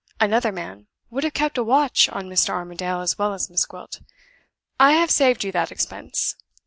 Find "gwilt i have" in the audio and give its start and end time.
3.67-5.11